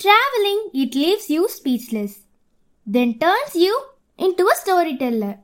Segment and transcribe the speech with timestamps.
[0.00, 2.14] Traveling, it leaves you speechless,
[2.86, 3.74] then turns you
[4.18, 5.38] into a storyteller.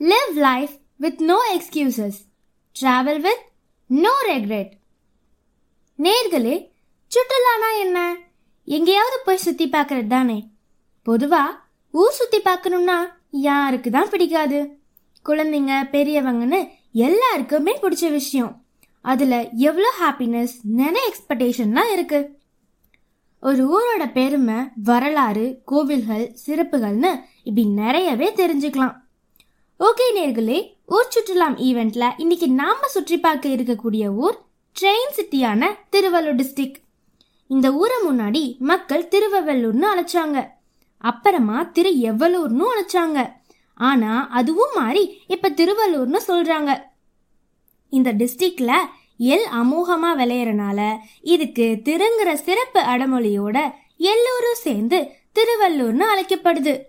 [0.00, 2.24] Live life with no excuses.
[2.76, 3.42] Travel with
[3.90, 4.70] no regret.
[5.98, 6.54] நேர்களே
[7.10, 7.98] சுற்றுலானா என்ன
[8.68, 10.38] எங்கேயாவது போய் சுற்றி பார்க்கறது தானே
[11.06, 11.58] பொதுவாக
[11.94, 12.96] ஊர் சுற்றி பார்க்கணும்னா
[13.44, 14.60] யாருக்கு தான் பிடிக்காது
[15.26, 16.60] குழந்தைங்க பெரியவங்கன்னு
[17.06, 18.52] எல்லாருக்குமே பிடிச்ச விஷயம்
[19.04, 19.38] அதில்
[19.68, 22.28] எவ்வளோ ஹாப்பினஸ் நிறைய எக்ஸ்பெக்டேஷன்லாம் இருக்குது
[23.48, 27.10] ஒரு ஊரோட பெருமை வரலாறு கோவில்கள் சிறப்புகள்னு
[27.42, 28.94] இப்படி நிறையவே தெரிஞ்சுக்கலாம்.
[29.80, 34.38] ஓகே நேர்களே ஊர் சுற்றுலாம் ஈவெண்ட்ல இன்னைக்கு நாம சுற்றி பார்க்க இருக்கக்கூடிய ஊர்
[34.80, 36.80] ட்ரெயின் சிட்டியான திருவள்ளூர் டிஸ்ட்ரிக்ட்
[37.46, 40.38] இந்த ஊரை முன்னாடி மக்கள் திருவவல்லூர்னு அழைச்சாங்க.
[40.98, 43.32] அப்புறமா திரு எவ்வளூர்னு அழைச்சாங்க.
[43.74, 46.72] ஆனா அதுவும் மாறி இப்ப திருவள்ளூர்னு சொல்றாங்க.
[47.88, 48.72] இந்த டிஸ்ட்ரிக்ட்ல
[49.18, 56.80] எல் அமோகமாக விளையறனால இதுக்கு திருங்கிற சிறப்பு அடமொழியோட எல்லோரும் சேர்ந்து திருவள்ளூர்னு அழைக்கப்படுது.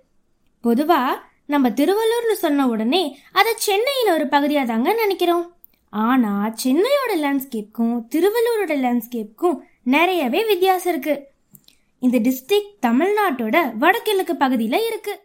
[0.64, 5.56] பொதுவா நம்ம திருவள்ளூர்னு சொன்ன உடனே அதை சென்னையின் ஒரு பகுதியாக தாங்க நினைக்கிறோம்.
[5.90, 11.28] ஆனா சென்னையோட லேண்ட்ஸ்கேப்க்கும் திருவள்ளூரோட லேண்ட்ஸ்கேப்க்கும் நிறையவே வித்தியாசம் இருக்கு.
[12.00, 15.20] இந்த டிஸ்ட்ரிக்ட் தமிழ்நாட்டோட வடகிழக்கு பகுதியில் இருக்கு.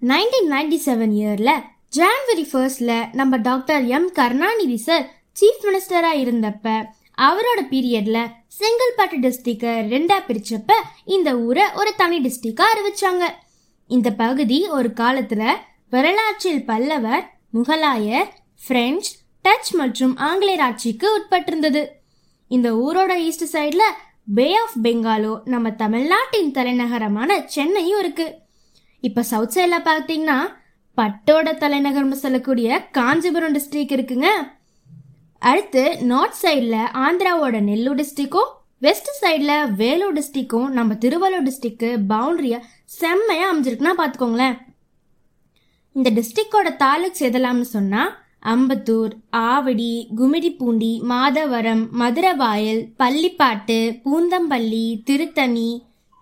[0.00, 1.62] நைன்டீன் நைன்டி செவன் இயரில்
[1.96, 6.66] ஜான்வரி ஃபர்ஸ்ட்ல நம்ம doctor M Karunanidhi sir chief மினிஸ்டராக இருந்தப்ப
[7.18, 8.18] அவரோட பீரியட்ல
[8.58, 10.72] செங்கல்பட்டு டிஸ்ட்ரிக்டை ரெண்டா பிரிச்சப்ப
[11.04, 13.24] இந்த ஊரை ஒரு தனி டிஸ்ட்ரிக்டா அறிவிச்சாங்க.
[13.86, 15.42] இந்த பகுதி ஒரு காலத்துல
[15.90, 18.28] வரலாற்றில் பல்லவர் முகலாயர்
[18.66, 19.10] பிரெஞ்சு
[19.44, 21.82] டச் மற்றும் ஆங்கிலேயர் ஆட்சிக்கு உட்பட்டிருந்தது.
[22.48, 23.86] இந்த ஊரோட ஈஸ்ட் சைடில்
[24.34, 28.26] பே ஆஃப் பெங்காலோ நம்ம தமிழ்நாட்டின் தலைநகரமான சென்னையும் இருக்கு.
[29.00, 30.38] இப்போ சவுத் சைடில் பார்த்தீங்கன்னா
[30.96, 34.28] பட்டோட தலைநகர்னு சொல்லக்கூடிய காஞ்சிபுரம் டிஸ்ட்ரிக்ட் இருக்குங்க.
[35.50, 43.50] அடுத்து நார்த் சைடில் ஆந்திராவோட நெல்லூர் டிஸ்ட்ரிக்கும் வெஸ்ட் சைடில் வேலூர் டிஸ்ட்ரிக்கும் நம்ம திருவள்ளூர் டிஸ்ட்ரிக்கு பவுண்டரியை செம்மையாக
[43.52, 44.56] அமைஞ்சிருக்குன்னா பார்த்துக்கோங்களேன்.
[45.92, 48.12] இந்த டிஸ்ட்ரிக்டோட தாலுக்ஸ் எதெல்லாம்னு சொன்னால்
[48.52, 55.70] அம்பத்தூர் ஆவடி குமிடிப்பூண்டி மாதவரம் மதுரவாயல் பள்ளிப்பாட்டு பூந்தம்பள்ளி திருத்தணி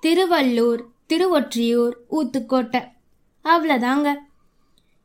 [0.02, 0.82] திருவள்ளூர்
[1.12, 2.82] திருவொற்றியூர் ஊத்துக்கோட்டை.
[3.44, 4.08] அவ்வளோதாங்க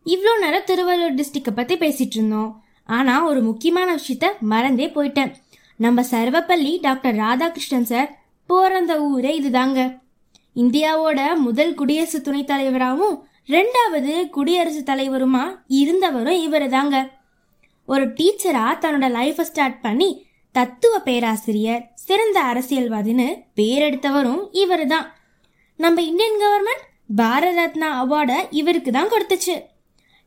[0.05, 2.51] இவ்வளோ நேரம் திருவள்ளூர் டிஸ்ட்ரிக்டை பற்றி பேசிகிட்டு இருந்தோம்.
[2.90, 5.31] ஆனால் ஒரு முக்கியமான விஷயத்த மறந்தே போயிட்டேன்.
[5.79, 8.09] நம்ம சர்வப்பள்ளி டாக்டர் ராதாகிருஷ்ணன் சார்
[8.50, 9.79] பிறந்த ஊரே இதுதாங்க.
[10.56, 13.18] இந்தியாவோட முதல் குடியரசு துணைத் தலைவராகவும்
[13.50, 15.44] ரெண்டாவது குடியரசுத் தலைவருமா
[15.79, 16.95] இருந்தவரும் இவர் தாங்க
[17.88, 20.07] ஒரு டீச்சரா தன்னோட லைஃப்பை ஸ்டார்ட் பண்ணி
[20.51, 25.07] தத்துவ பேராசிரியர் சிறந்த அரசியல்வாதின்னு பேரெடுத்தவரும் இவர் தான்
[25.79, 26.84] நம்ம இந்தியன் கவர்மெண்ட்
[27.16, 29.56] பாரத ரத்னா அவார்டை இவருக்கு தான் கொடுத்துச்சு.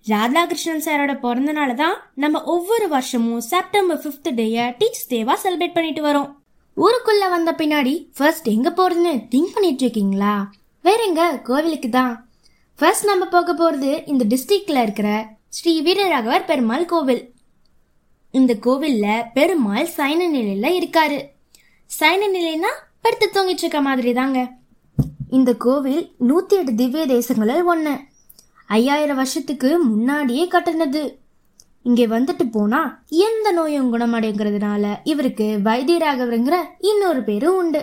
[0.07, 6.31] ராதாகிருஷ்ணன் சாரோட பிறந்த தான் நம்ம ஒவ்வொரு வருஷமும் செப்டம்பர் ஃபிஃப்த் டேயை டீச்சர்ஸ் டேவா செலிப்ரேட் பண்ணிட்டு வரோம்.
[6.77, 10.51] ஊருக்குள்ள வந்த பின்னாடி ஃபர்ஸ்ட் எங்க போறதுன்னு திங்க் பண்ணிட்டு இருக்கீங்களா?
[10.83, 11.23] வேற எங்க?
[11.39, 12.29] கோவிலுக்கு தான்.
[12.75, 15.09] ஃபர்ஸ்ட் நம்ம போக போறது இந்த டிஸ்ட்ரிக்ட்ல இருக்கிற
[15.49, 17.35] ஸ்ரீ வீரராகவர் பெருமாள் கோவில்.
[18.31, 21.19] இந்த கோவில்ல பெருமாள் சைன நிலையில இருக்காரு.
[22.01, 24.39] சைன நிலைனா படுத்து தூங்கிட்டு இருக்க மாதிரி தாங்க
[25.31, 27.93] இந்த கோவில் நூத்தி எட்டு திவ்ய தேசங்களில் ஒன்று
[28.69, 31.03] ஐயாயிரம் வருஷத்துக்கு முன்னாடியே கட்டினது.
[31.83, 37.83] இங்கே வந்துட்டு போனா எந்த நோயும் குணமடைங்கிறதுனால இவருக்கு வைத்தியராகவருங்கிற இன்னொரு பேரும் உண்டு.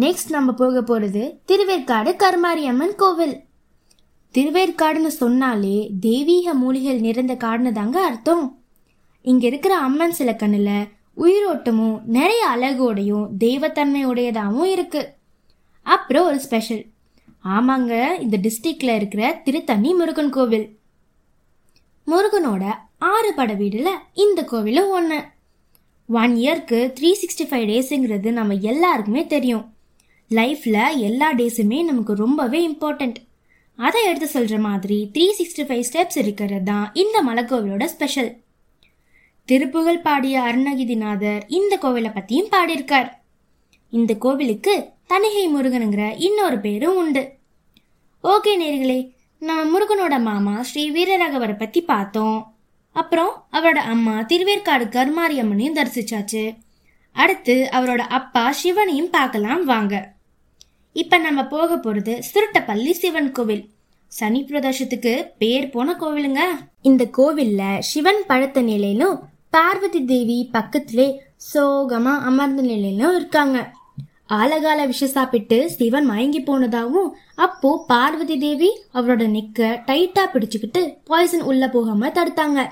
[0.00, 3.36] நெக்ஸ்ட் நம்ம போக போறது திருவேற்காடு கருமாரியம்மன் கோவில்.
[4.34, 8.44] திருவேற்காடுன்னு சொன்னாலே தெய்வீக மூலிகள் நிறைந்த காடுன்னு தாங்க அர்த்தம்.
[9.22, 10.70] இங்க இருக்கிற அம்மன் சில கண்ணுல
[11.16, 15.02] உயிரோட்டமும் நிறைய அழகோடையும் தெய்வத்தன்மையுடையதாகவும் இருக்கு.
[15.82, 16.84] அப்புறம் ஒரு ஸ்பெஷல்
[17.44, 17.92] ஆமாங்க
[18.24, 20.66] இந்த டிஸ்ட்ரிக்ட்ல இருக்கிற திருத்தணி முருகன் கோவில்.
[22.06, 22.64] முருகனோட
[22.98, 25.18] ஆறு பட வீடுல இந்த கோவிலும் ஒன்று
[26.08, 29.64] ஒன் இயர்க்கு த்ரீ சிக்ஸ்டி ஃபைவ் டேஸுங்கிறது நம்ம எல்லாருக்குமே தெரியும்.
[30.30, 33.18] லைஃப்பில் எல்லா டேஸுமே நமக்கு ரொம்பவே இம்பார்ட்டண்ட்
[33.78, 38.30] அதை எடுத்து சொல்கிற மாதிரி த்ரீ சிக்ஸ்டி ஃபைவ் ஸ்டெப்ஸ் இருக்கிறது தான் இந்த மலைக்கோவிலோட ஸ்பெஷல்
[39.44, 43.08] திருப்புகழ் பாடிய அருணகிரிநாதர் இந்த கோவிலை பற்றியும் பாடியிருக்கார்.
[43.92, 44.74] இந்த கோவிலுக்கு
[45.10, 47.22] தணிகை முருகனுங்கிற இன்னொரு பேரும் உண்டு.
[48.24, 52.38] ஓகே நேர்களே நம்ம முருகனோட மாமா ஸ்ரீ வீரராகவரை பற்றி பார்த்தோம்.
[52.92, 56.56] அப்புறம் அவரோட அம்மா திருவேற்காடு கருமாரியம்மனையும் தரிசிச்சாச்சு.
[57.12, 60.14] அடுத்து அவரோட அப்பா சிவனையும் பார்க்கலாம் வாங்க.
[60.92, 63.64] இப்போ நம்ம போக போகிறது சுருட்டப்பள்ளி சிவன் கோவில்.
[64.06, 66.42] சனி பிரதோஷத்துக்கு பேர் போன கோவிலுங்க.
[66.82, 69.16] இந்த கோவில்ல சிவன் படுத்த நிலையிலும்
[69.50, 71.08] பார்வதி தேவி பக்கத்திலே
[71.54, 73.58] சோகமா அமர்ந்த நிலையிலும் இருக்காங்க.
[74.28, 81.68] ஆலகால விஷ சாப்பிட்டு சிவன் மயங்கி போனதாகவும் அப்போ பார்வதி தேவி அவரோட நெக்க டைட்டா பிடிச்சுக்கிட்டு பாய்சன் உள்ள
[81.68, 82.66] போகாம தடுத்தாங்க.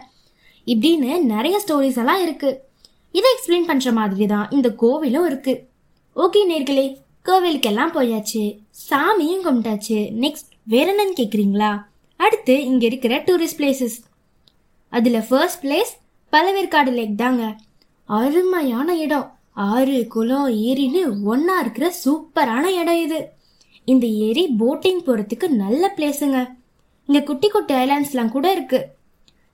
[0.67, 2.65] இப்படின்னு நிறைய ஸ்டோரிஸ் எல்லாம் இருக்கு.
[3.13, 5.69] இதை எக்ஸ்பிளைன் பண்ற மாதிரி தான் இந்த கோவிலும் இருக்கு.
[6.17, 8.59] ஓகே நேர்களே கோவிலுக்கெல்லாம் போயாச்சு.
[8.91, 10.13] சாமியும் கும்பிட்டாச்சு.
[10.25, 11.85] நெக்ஸ்ட் வேற என்னன்னு கேக்குறீங்களா?
[12.17, 13.97] அடுத்து இங்க இருக்கிற டூரிஸ்ட் பிளேசஸ்
[14.91, 15.95] அதுல ஃபர்ஸ்ட் பிளேஸ்
[16.33, 17.57] பழவேற்காடு லேக் தாங்க.
[18.05, 19.36] அருமையான இடம்.
[19.57, 23.19] ஆறு குளம் ஏரின்னு ஒன்னா இருக்கிற சூப்பரான இடம் இது.
[23.93, 26.39] இந்த ஏரி போட்டிங் போகிறதுக்கு நல்ல பிளேஸுங்க
[27.09, 28.81] இங்கே குட்டி குட்டி ஐலாண்ட்ஸ்லாம் கூட இருக்கு.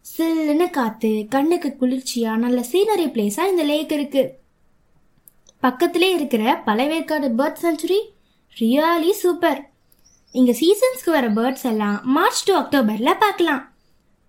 [0.06, 4.22] சில்லுன்னு காற்று கண்ணுக்கு குளிர்ச்சியாக நல்ல சீனரி பிளேஸாக இந்த லேக் இருக்கு.
[5.64, 8.00] பக்கத்திலே இருக்கிற Pazhaverkadu bird sanctuary
[8.56, 9.60] really super
[10.34, 13.62] இங்கே சீசன்ஸ்க்கு வர பேர்ட்ஸ் எல்லாம் மார்ச் டு அக்டோபரில் பார்க்கலாம்.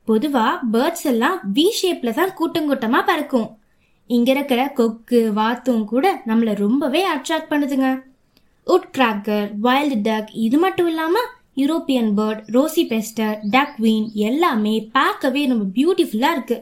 [0.07, 3.49] பொதுவாக பேர்ட்ஸ் எல்லாம் வி ஷேப்பில் தான் கூட்டம் கூட்டமாக பறக்கும்.
[4.09, 7.89] இங்க இருக்கிற கொக்கு வாத்தும் கூட நம்மளை ரொம்பவே அட்ராக்ட் பண்ணுதுங்க.
[8.67, 11.15] உட் கிராக்கர் வைல்டு டக் இது மட்டும் இல்லாம
[11.61, 16.57] European bird rosy pastor duck வீன் எல்லாமே பார்க்கவே ரொம்ப பியூட்டிஃபுல்லா இருக்கு.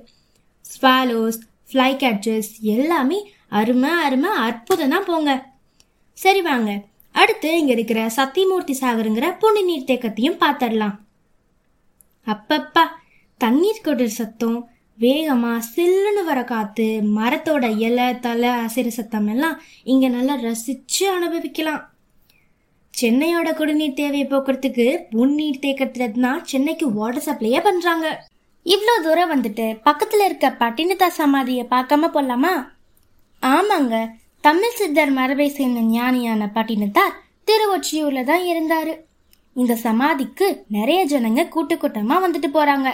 [0.73, 1.39] ஸ்வாலோஸ்
[1.69, 3.19] ஃப்ளை கேட்சஸ் எல்லாமே
[3.59, 5.31] அருமை அருமை அற்புதம் தான் போங்க.
[6.17, 6.71] சரி வாங்க
[7.15, 10.95] அடுத்து இங்க இருக்கிற சத்தியமூர்த்தி சாகருங்கிற புண்ணி நீர் தேக்கத்தையும் பார்த்துடலாம்.
[12.27, 12.83] அப்பப்பா
[13.41, 14.59] தண்ணீர் கொட்டுற சத்தம்
[15.01, 16.87] வேகமா சில்லுன்னு வர காத்து
[17.17, 19.55] மரத்தோட இலை தலை அசிர சத்தம் எல்லாம்
[19.91, 21.81] இங்க நல்லா ரசிச்சு அனுபவிக்கலாம்.
[22.93, 28.07] சென்னையோட குடிநீர் தேவையை போக்குறதுக்கு புன்னீர் தேக்கத்துல தான் சென்னைக்கு வாட்டர் சப்ளையே பண்றாங்க.
[28.65, 32.53] இவ்வளோ தூரம் வந்துட்டு பக்கத்துல இருக்க பட்டினத்தா சமாதியை பார்க்காம போலாமா?
[33.43, 33.95] ஆமாங்க
[34.47, 37.15] தமிழ் சித்தர் மரபை சேர்ந்த ஞானியான பட்டினத்தார்
[37.47, 38.93] திருவொற்றியூர்ல தான் இருந்தாரு.
[39.55, 42.89] இந்த சமாதிக்கு நிறைய ஜனங்க கூட்டு கூட்டமா வந்துட்டு போறாங்க.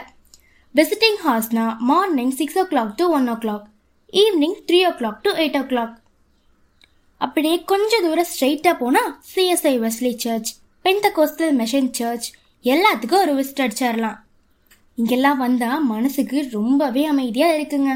[0.77, 3.65] Visiting ஹார்ஸ்னா morning six o'clock to one o'clock
[4.13, 5.95] evening three o'clock to eight o'clock
[7.21, 10.49] அப்படியே கொஞ்சம் தூரம் ஸ்ட்ரெயிட்டாக போனால் CSI Wesley church
[10.85, 12.27] Pentecostal mission church
[12.63, 14.17] எல்லாத்துக்கும் ஒரு விசிட் அடிச்சிடலாம்
[14.95, 17.91] இங்கெல்லாம் வந்தால் மனசுக்கு ரொம்பவே அமைதியாக இருக்குங்க.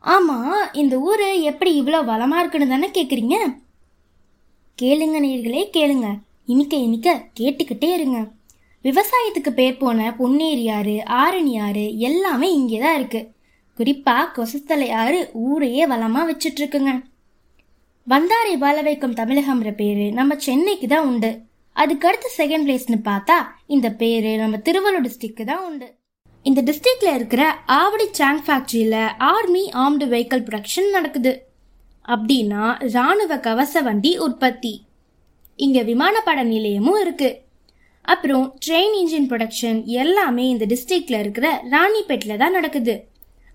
[0.00, 3.36] ஆமாம் இந்த ஊர் எப்படி இவ்வளோ வளமாக இருக்குன்னு தானே கேட்குறீங்க
[4.78, 6.08] கேளுங்க நேர்களே கேளுங்க.
[6.46, 7.08] இனிக்க இனிக்க
[7.40, 8.18] கேட்டுக்கிட்டே இருங்க.
[8.84, 13.20] விவசாயத்துக்கு பேர் போன பொன்னேரி ஆறு ஆரணி ஆறு எல்லாமே இங்கே தான் இருக்கு.
[13.78, 16.92] குறிப்பா கொசத்தலை ஆறு ஊரையே வளமா வச்சுட்டு இருக்குங்க
[18.06, 21.30] வந்தாரை வாழ வைக்கும் தமிழகம்ன்ற பேரு நம்ம சென்னைக்கு தான் உண்டு.
[21.76, 23.36] அதுக்கடுத்து செகண்ட் பிளேஸ்னு பார்த்தா
[23.66, 25.86] இந்த பேரு நம்ம திருவள்ளூர் டிஸ்ட்ரிக்ட் தான் உண்டு.
[26.42, 31.32] இந்த டிஸ்ட்ரிக்ட்ல இருக்கிற ஆவடி சாங் ஃபேக்டரியில ஆர்மி ஆர்ம்டு வெஹிக்கிள் ப்ரொடக்ஷன் நடக்குது.
[32.08, 32.64] அப்படின்னா
[32.94, 34.74] ராணுவ கவச வண்டி உற்பத்தி.
[35.56, 37.30] இங்க விமானப்பட நிலையமும் இருக்கு.
[38.04, 42.94] அப்புறம் ட்ரெயின் இன்ஜின் ப்ரொடக்ஷன் எல்லாமே இந்த டிஸ்ட்ரிக்ட்ல இருக்கிற ராணிப்பேட்டில் தான் நடக்குது.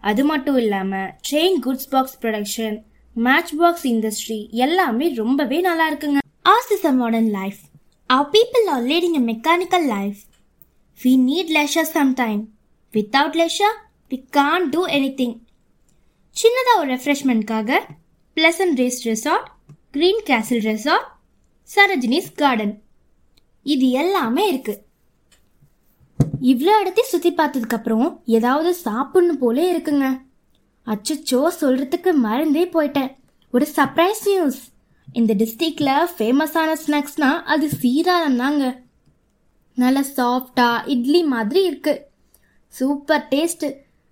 [0.04, 0.92] அது மட்டும் இல்லாம
[1.28, 2.78] train goods box production
[3.16, 6.20] match box industry எல்லாமே ரொம்பவே நல்லா இருக்குங்க.
[6.56, 7.60] As is a modern life
[8.10, 10.20] our people are leading a mechanical life
[11.00, 12.42] we need leisure sometime
[12.94, 13.78] without leisure
[14.12, 14.84] we can do
[15.22, 15.36] anything
[16.36, 17.80] சின்னதாக ஒரு ரெஃப்ரெஷ்மெண்ட்காக
[18.38, 19.48] pleasant race resort
[19.92, 21.08] green castle resort
[21.70, 22.74] Sarojini's garden
[23.74, 24.74] இது எல்லாமே இருக்கு.
[26.52, 30.08] இவ்வளோ இடத்தையும் சுற்றி பார்த்ததுக்கப்புறம் ஏதாவது சாப்பிடணும் போலே இருக்குங்க.
[30.88, 33.12] அச்சச்சோ சொல்கிறதுக்கு மறந்தே போயிட்டேன்.
[33.54, 34.62] ஒரு சர்ப்ரைஸ் நியூஸ்
[35.20, 38.66] இந்த டிஸ்ட்ரிக்டில் ஃபேமஸான ஸ்நாக்ஸ்னால் அது சீராரம் தாங்க.
[39.78, 42.04] நல்ல சாஃப்டா இட்லி மாதிரி இருக்குது
[42.74, 43.68] சூப்பர் டேஸ்ட்டு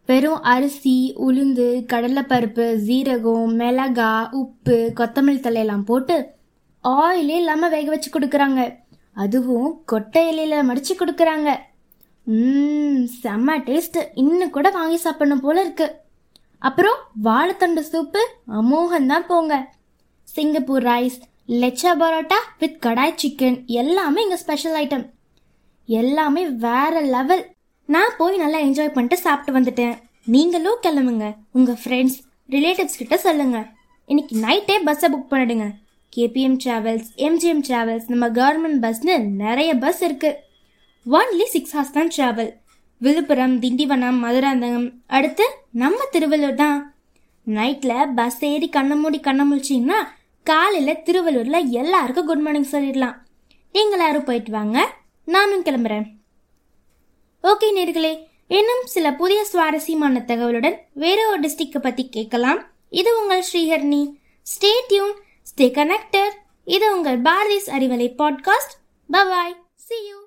[0.09, 0.97] வெறும் அரிசி
[1.27, 4.11] உளுந்து கடலைப்பருப்பு ஜீரகம் மிளகா
[4.41, 6.17] உப்பு கொத்தமல்லி தலையெல்லாம் போட்டு
[6.83, 8.61] ஆயிலே இல்லாமல் வேக வச்சு கொடுக்குறாங்க.
[9.23, 11.49] அதுவும் கொட்டை இலையில மடிச்சு கொடுக்குறாங்க.
[12.37, 15.87] ம் செம்ம டேஸ்ட் இன்னும் கூட வாங்கி சாப்பிடணும் போல இருக்கு.
[16.67, 18.21] அப்புறம் வாழைத்தண்டு சூப்பு
[18.59, 19.53] அமோகம் தான் போங்க.
[20.35, 21.17] Singapore rice
[21.61, 25.05] lachha parotta with kadai chicken எல்லாமே இங்கே ஸ்பெஷல் ஐட்டம்
[25.87, 27.43] எல்லாமே வேற லெவல்
[27.95, 29.95] நான் போய் நல்லா என்ஜாய் பண்ணிட்டு சாப்பிட்டு வந்துட்டேன்.
[30.33, 31.27] நீங்களும் கிளம்புங்க.
[31.57, 32.17] உங்கள் ஃப்ரெண்ட்ஸ்
[32.55, 33.59] ரிலேட்டிவ்ஸ் கிட்ட சொல்லுங்க.
[34.09, 35.67] இன்னைக்கு நைட்டே பஸ்ஸை புக் பண்ணிடுங்க.
[36.15, 40.31] கேபிஎம் டிராவல்ஸ் எம்ஜிஎம் டிராவல்ஸ் நம்ம கவர்மெண்ட் பஸ்னு நிறைய பஸ் இருக்கு.
[41.05, 42.51] ஒன்லி சிக்ஸ் ஹார்ஸ் தான் டிராவல்
[43.05, 44.87] விழுப்புரம் திண்டிவனம் மதுராந்தகம்.
[45.17, 45.45] அடுத்து
[45.83, 46.79] நம்ம திருவள்ளூர் தான்.
[47.57, 49.99] நைட்டில் பஸ் ஏறி கண்ணை மூடி கண்ணை முழிச்சிங்கன்னா
[50.49, 53.15] காலையில் திருவள்ளூரில் எல்லாருக்கும் குட் மார்னிங் சொல்லிடலாம்.
[53.75, 54.77] நீங்கள் எல்லாரும் போயிட்டு வாங்க
[55.35, 56.07] நானும் கிளம்புறேன்.
[57.43, 58.13] ஓகே நேர்களே
[58.57, 62.59] இன்னும் சில புதிய சுவாரஸ்யமான தகவலுடன் வேற ஒரு டிஸ்ட்ரிக்டை பற்றி கேட்கலாம்.
[62.99, 64.03] இது உங்கள் Sriharni
[64.47, 65.15] stay tune
[65.47, 66.35] stay connected
[66.67, 68.75] இது உங்கள் Bharathi's Arivalai podcast
[69.09, 69.55] bye bye
[69.87, 70.17] see you